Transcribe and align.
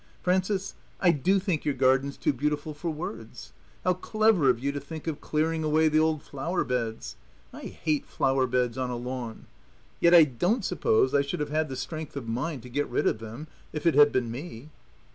"Frances, 0.23 0.73
I 0.99 1.11
do 1.11 1.37
think 1.37 1.63
your 1.63 1.75
garden's 1.75 2.17
too 2.17 2.33
beautiful 2.33 2.73
for 2.73 2.89
words. 2.89 3.53
How 3.83 3.93
clever 3.93 4.49
of 4.49 4.57
you 4.57 4.71
to 4.71 4.79
think 4.79 5.05
of 5.05 5.21
clearing 5.21 5.63
away 5.63 5.89
the 5.89 5.99
old 5.99 6.23
flower 6.23 6.63
beds. 6.63 7.17
I 7.53 7.65
hate 7.67 8.07
flower 8.07 8.47
beds 8.47 8.79
on 8.79 8.89
a 8.89 8.97
lawn. 8.97 9.45
Yet 9.99 10.15
I 10.15 10.23
don't 10.23 10.65
suppose 10.65 11.13
I 11.13 11.21
should 11.21 11.39
have 11.39 11.51
had 11.51 11.69
the 11.69 11.75
strength 11.75 12.15
of 12.17 12.27
mind 12.27 12.63
to 12.63 12.69
get 12.69 12.89
rid 12.89 13.05
of 13.05 13.19
them 13.19 13.47
if 13.73 13.85
it 13.85 13.95
bad 13.95 14.11
been 14.11 14.31
me." 14.31 14.71